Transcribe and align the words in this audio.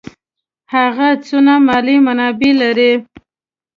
هغه 0.73 1.07
څونه 1.25 1.53
مالي 1.67 1.95
منابع 2.05 2.51
لري. 2.61 2.93